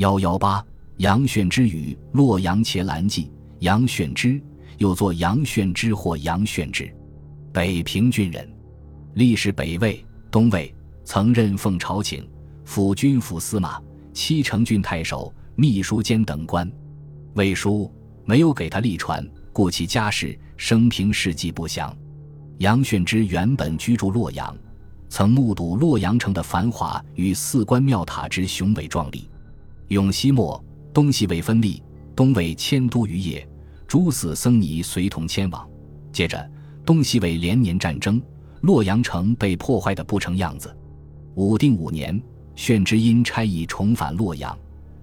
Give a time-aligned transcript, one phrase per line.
[0.00, 0.64] 幺幺八，
[0.96, 3.24] 杨炫之与《洛阳伽蓝记》。
[3.58, 4.40] 杨炫之
[4.78, 6.90] 又作杨炫之或杨炫之，
[7.52, 8.50] 北平郡人，
[9.12, 10.74] 历史北魏、东魏，
[11.04, 12.26] 曾任奉朝请、
[12.64, 13.78] 辅军府司马、
[14.14, 16.66] 七城郡太守、秘书监等官。
[17.34, 17.92] 魏书
[18.24, 19.22] 没有给他立传，
[19.52, 21.94] 故其家世、生平事迹不详。
[22.56, 24.56] 杨炫之原本居住洛阳，
[25.10, 29.28] 曾目睹洛阳城的繁华与四关庙塔之雄伟壮丽。
[29.90, 30.64] 永熙末，
[30.94, 31.82] 东西魏分立，
[32.14, 33.44] 东魏迁都于邺，
[33.88, 35.68] 诸死僧尼随同迁往。
[36.12, 36.48] 接着，
[36.86, 38.22] 东西魏连年战争，
[38.60, 40.72] 洛阳城被破坏的不成样子。
[41.34, 42.22] 武定五年，
[42.54, 44.56] 炫之因差役重返洛阳，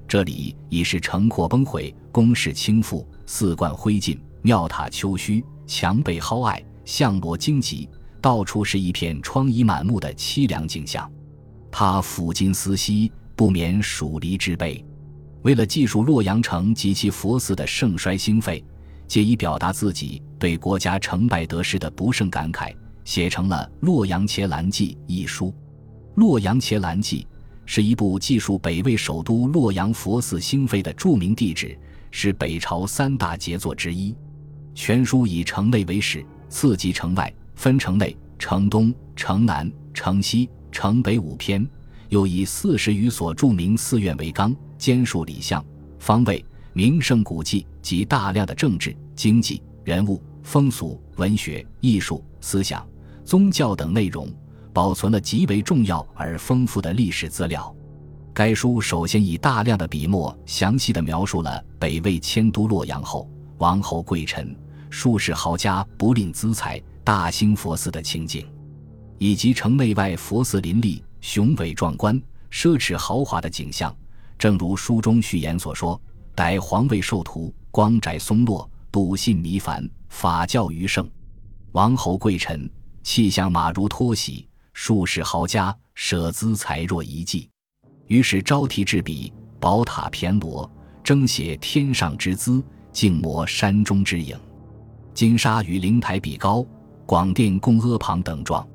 [0.07, 7.89] 这里已是城廓崩毁，宫室倾覆，寺冠灰烬，庙塔丘墟，墙被蒿艾，巷罗荆棘，
[8.21, 11.11] 到处是一片疮痍满目的凄凉景象。
[11.69, 13.11] 他抚今思昔。
[13.37, 14.83] 不免属离之悲。
[15.43, 18.61] 为了记述洛阳城及其佛寺的盛衰兴废，
[19.07, 22.75] 借以表达自己对国家成败得失的不胜感慨，
[23.05, 25.49] 写成了《洛阳伽蓝记》一书。
[26.15, 27.25] 《洛阳伽蓝记》
[27.65, 31.77] 是一部记述北魏首都洛阳佛寺兴废的著名地址，
[32.09, 34.15] 是北朝三大杰作之一。
[34.73, 41.65] 全书以城内为始，次及城外，分城内、城东、城南、城西、城北五篇。
[42.09, 45.63] 又以四十余所著名寺院为纲，兼述礼相、
[45.99, 52.87] 方位、名胜古迹及大量的政治、经济、人物、风俗、文学、艺术、思想、
[53.25, 54.29] 宗教等内容，
[54.73, 57.73] 保存了极为重要而丰富的历史资料。
[58.33, 64.55] 该书首先以大量的笔墨，详细的描述了北魏迁都洛阳后，王侯贵臣、
[64.91, 68.47] 术士豪家不吝资财，大兴佛寺的情景，
[69.17, 71.03] 以及城内外佛寺林立。
[71.19, 72.15] 雄伟壮观、
[72.49, 73.93] 奢侈豪华的景象，
[74.37, 75.99] 正如书中序言所说
[76.35, 81.09] ：“待皇位授图，光宅松落，笃信弥繁，法教余盛。
[81.71, 82.69] 王侯贵臣
[83.03, 87.49] 气象马如脱玺，术士豪家舍资财若一计。”
[88.07, 90.71] 于是招题制笔，宝塔骈罗，
[91.03, 94.39] 征写天上之姿，静摹山中之影。
[95.13, 96.65] 金沙与灵台比高，
[97.05, 98.65] 广殿宫阿旁等状，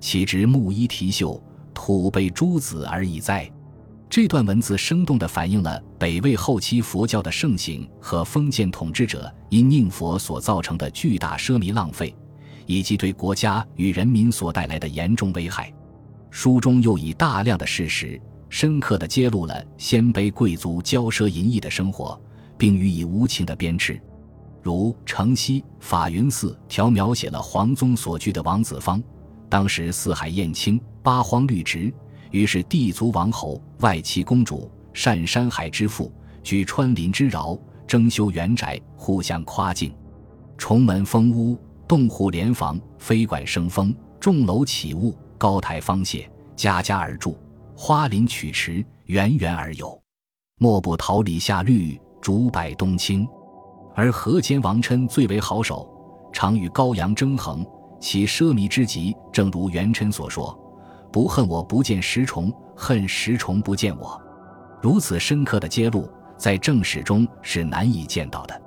[0.00, 1.40] 岂知木衣提绣。
[1.72, 3.50] 土被诸子而已哉！
[4.10, 12.14] 这段文字生动地反映了北魏后期佛教的盛行和封建统治者因宁佛所造成的巨大奢靡浪费，
[12.66, 15.72] 以及对国家与人民所带来的严重危害。
[16.28, 22.20] 书中又以大量的事实，深刻地揭露了鲜卑贵族骄奢淫逸的生活，
[22.58, 23.98] 并予以无情的鞭笞。
[24.60, 29.02] 如城西法云寺条描写了皇宗所居的王子方。
[29.50, 31.92] 当时四海燕青，八荒绿植，
[32.30, 39.92] 于是地族王侯、外戚公主，善山海之富，举川林之饶，征修园宅，互相夸敬。
[40.56, 46.24] 重门封屋，洞户连房，飞馆生风，重楼起雾，高台方榭，
[46.54, 47.36] 家家而住，
[47.74, 50.00] 花林曲池，源源而有。
[50.58, 53.26] 莫不桃李下绿，竹柏冬青。
[53.96, 55.90] 而河间王琛最为好手，
[56.32, 57.66] 常与高阳争衡。
[58.00, 60.58] 其奢靡之极，正如元琛所说
[61.12, 64.20] ：“不恨我不见石崇，恨石崇不见我。”
[64.80, 68.62] 如此深刻的揭露，在正史中是难以见到的。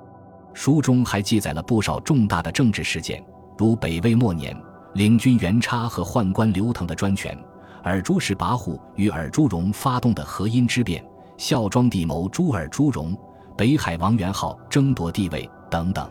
[0.52, 3.22] 书中还记载了不少重大的政治事件，
[3.58, 4.56] 如北魏末年
[4.94, 7.36] 领军元叉和宦官刘腾的专权，
[7.82, 11.04] 尔朱氏跋扈与尔朱荣发动的河阴之变，
[11.36, 13.18] 孝庄帝谋诛尔朱荣，
[13.56, 16.08] 北海王元昊争夺帝位等等。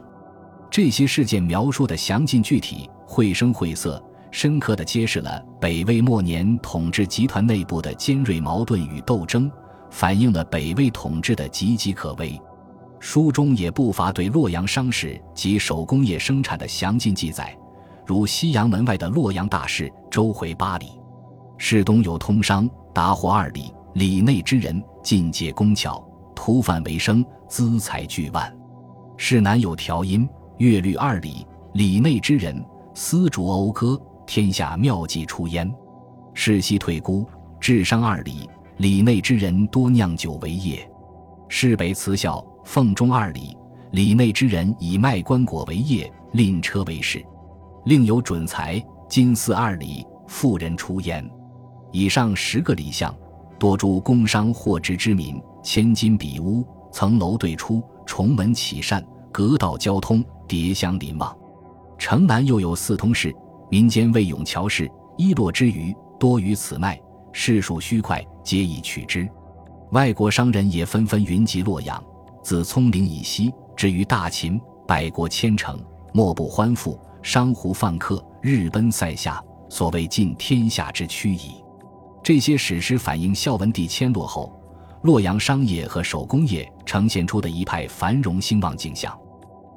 [0.70, 2.90] 这些事件描述的详尽具体。
[3.13, 9.51] 绘声绘色，深刻地揭示了北魏末年统治集团内部的尖锐矛盾与斗争，
[9.91, 12.41] 反映了北魏统治的岌岌可危。
[13.00, 17.56] 书中也不乏对洛阳商事及手工业生产的详尽记载，
[18.03, 20.88] 如西阳门外的洛阳大市，周回八里，
[21.59, 26.03] 市东有通商，达货二里，里内之人尽皆工巧，
[26.34, 28.51] 图贩为生，资财巨万；
[29.18, 30.27] 市南有调音
[30.57, 32.59] 乐律二里，里内之人。
[32.94, 35.72] 丝竹讴歌，天下妙计出焉。
[36.34, 37.28] 世西退孤，
[37.60, 40.88] 治商二里，里内之人多酿酒为业。
[41.48, 43.57] 市北慈孝，奉中二里，
[43.92, 47.24] 里内之人以卖棺椁为业，令车为事。
[47.86, 51.28] 另有准财，金寺二里，富人出焉。
[51.92, 53.13] 以上十个里巷，
[53.60, 61.36] 多诸工商货值之民，千金比屋，层楼对出，重门启善，隔道交通，叠相邻望。
[61.98, 63.34] 城南又有四通市，
[63.69, 67.00] 民间为永桥市，一落之余多于此脉，
[67.31, 69.28] 市数虚快，皆以取之。
[69.92, 72.04] 外国商人也纷纷云集洛阳，
[72.44, 75.80] 自葱岭以西至于大秦，百国千城，
[76.13, 81.63] 莫不欢赴，商胡放客，日奔塞下，所谓尽天下之趋矣。
[82.24, 84.51] 这些史诗反映孝文帝迁洛后，
[85.04, 89.18] 洛阳商业和手工业呈现出的一派繁荣兴旺景象。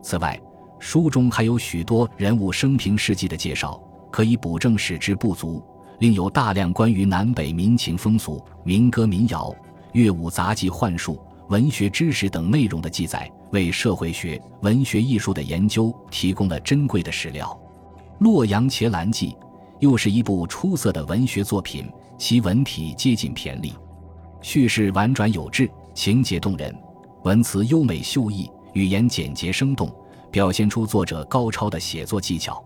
[0.02, 0.40] 此外，
[0.78, 3.80] 书中还有许多人物生平事迹的介绍，
[4.10, 5.62] 可以补正史之不足。
[5.98, 9.54] 另有大量关于南北民情风俗、民歌民谣。
[9.92, 11.18] 乐舞杂技、幻术、
[11.48, 17.58] 文学知识等内容的记载，为社会学、文学艺术的研究提供了珍贵的史料。
[18.18, 19.30] 《洛阳伽蓝记》
[19.78, 23.72] 又是一部出色的文学作品，其文体接近骈俪，
[24.42, 26.76] 叙事婉转有致，情节动人，
[27.22, 29.90] 文辞优美秀逸，语言简洁生动，
[30.36, 32.62] 表现出作者高超的写作技巧。